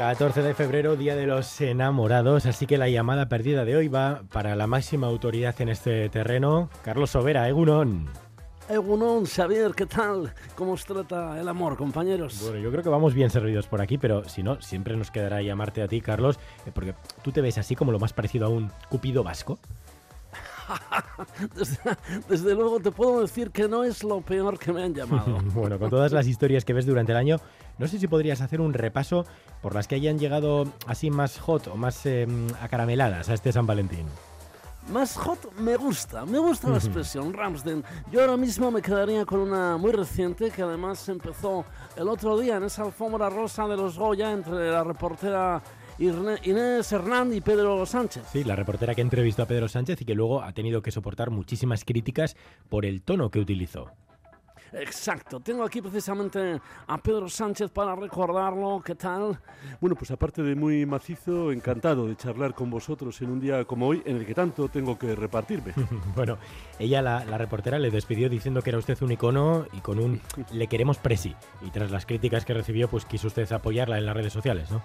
[0.00, 4.22] 14 de febrero, Día de los Enamorados, así que la llamada perdida de hoy va
[4.32, 8.08] para la máxima autoridad en este terreno, Carlos Sobera, Egunon.
[8.70, 10.32] Egunon, Xavier, ¿qué tal?
[10.54, 12.40] ¿Cómo os trata el amor, compañeros?
[12.40, 15.42] Bueno, yo creo que vamos bien servidos por aquí, pero si no, siempre nos quedará
[15.42, 18.48] llamarte a ti, Carlos, eh, porque tú te ves así como lo más parecido a
[18.48, 19.58] un cupido vasco.
[21.54, 21.78] desde,
[22.28, 25.38] desde, luego te puedo decir que no es lo peor que me han llamado.
[25.54, 27.36] bueno, con todas las historias que ves durante el año,
[27.78, 29.24] no sé si podrías hacer un repaso
[29.62, 32.26] por las que hayan llegado así más hot o más eh,
[32.60, 34.06] acarameladas a este San Valentín.
[34.88, 37.84] Más hot me gusta, me gusta la expresión Ramsden.
[38.10, 42.56] Yo ahora mismo me quedaría con una muy reciente que además empezó el otro día
[42.56, 45.62] en esa alfombra rosa de los Goya entre la reportera
[46.00, 48.24] Inés Hernán y Pedro Sánchez.
[48.32, 51.30] Sí, la reportera que entrevistó a Pedro Sánchez y que luego ha tenido que soportar
[51.30, 52.36] muchísimas críticas
[52.70, 53.90] por el tono que utilizó.
[54.72, 58.80] Exacto, tengo aquí precisamente a Pedro Sánchez para recordarlo.
[58.82, 59.38] ¿Qué tal?
[59.80, 63.88] Bueno, pues aparte de muy macizo, encantado de charlar con vosotros en un día como
[63.88, 65.74] hoy en el que tanto tengo que repartirme.
[66.16, 66.38] bueno,
[66.78, 70.20] ella, la, la, reportera, le despidió diciendo que era usted un icono y con un
[70.52, 71.34] le queremos presi.
[71.60, 74.82] Y tras las críticas que recibió, pues quiso usted apoyarla en las redes sociales, ¿no?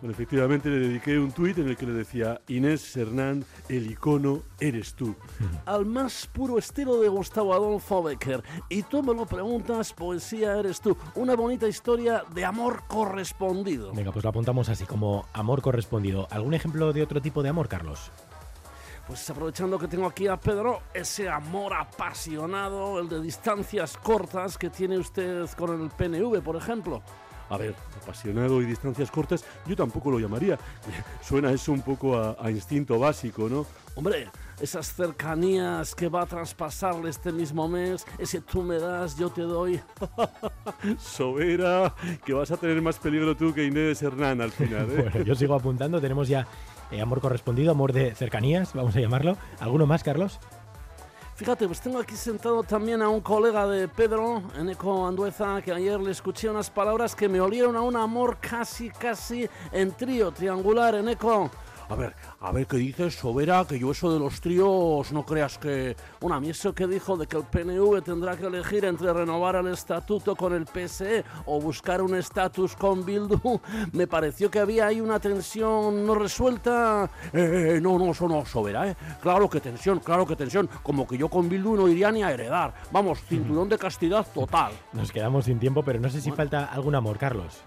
[0.00, 4.42] Bueno, efectivamente le dediqué un tuit en el que le decía, Inés Hernán, el icono
[4.60, 5.14] eres tú.
[5.64, 8.42] Al más puro estilo de Gustavo Adolfo Becker.
[8.68, 10.96] Y tú me lo preguntas, poesía eres tú.
[11.14, 13.92] Una bonita historia de amor correspondido.
[13.94, 16.28] Venga, pues lo apuntamos así como amor correspondido.
[16.30, 18.10] ¿Algún ejemplo de otro tipo de amor, Carlos?
[19.06, 24.68] Pues aprovechando que tengo aquí a Pedro, ese amor apasionado, el de distancias cortas que
[24.68, 27.02] tiene usted con el PNV, por ejemplo.
[27.48, 30.58] A ver, apasionado y distancias cortas, yo tampoco lo llamaría.
[31.22, 33.66] Suena eso un poco a, instinto básico, ¿no?
[33.94, 34.28] Hombre,
[34.60, 39.42] esas cercanías que va a traspasarle este mismo mes, ese tú me das, yo te
[39.42, 39.80] doy.
[40.98, 44.90] Sobera, que vas a tener más peligro tú que Inés Hernán al final.
[44.90, 45.08] ¿eh?
[45.10, 46.46] bueno, yo sigo apuntando, tenemos ya
[46.90, 49.36] eh, amor correspondido, amor de cercanías, vamos a llamarlo.
[49.60, 50.38] ¿Alguno más, Carlos?
[51.36, 56.00] Fíjate, pues tengo aquí sentado también a un colega de Pedro, Eneco Andueza, que ayer
[56.00, 60.94] le escuché unas palabras que me olieron a un amor casi, casi en trío triangular,
[60.94, 61.50] Eneco.
[61.88, 65.56] A ver, a ver qué dices, Sobera, que yo eso de los tríos no creas
[65.56, 65.96] que...
[66.20, 69.54] Bueno, a mí eso que dijo de que el PNV tendrá que elegir entre renovar
[69.56, 73.60] el estatuto con el PSE o buscar un estatus con Bildu,
[73.92, 77.08] me pareció que había ahí una tensión no resuelta.
[77.32, 78.96] Eh, no, no, eso no, Sobera, ¿eh?
[79.22, 80.68] Claro que tensión, claro que tensión.
[80.82, 82.74] Como que yo con Bildu no iría ni a heredar.
[82.90, 84.72] Vamos, cinturón de castidad total.
[84.92, 87.62] Nos quedamos sin tiempo, pero no sé si falta algún amor, Carlos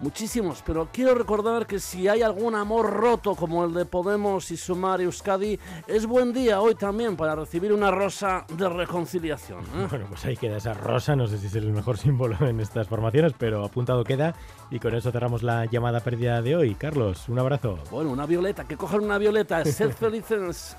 [0.00, 4.56] muchísimos, pero quiero recordar que si hay algún amor roto como el de Podemos y
[4.56, 9.60] Sumar y Euskadi, es buen día hoy también para recibir una rosa de reconciliación.
[9.60, 9.86] ¿eh?
[9.88, 12.88] Bueno, pues ahí queda esa rosa, no sé si es el mejor símbolo en estas
[12.88, 14.34] formaciones, pero apuntado queda
[14.70, 16.74] y con eso cerramos la llamada perdida de hoy.
[16.74, 17.78] Carlos, un abrazo.
[17.90, 20.76] Bueno, una violeta, que cojan una violeta, sed felices.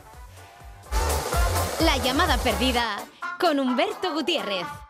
[1.81, 2.97] La llamada perdida
[3.39, 4.84] con Humberto Gutiérrez.